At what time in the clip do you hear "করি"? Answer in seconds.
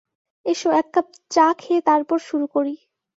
2.47-2.73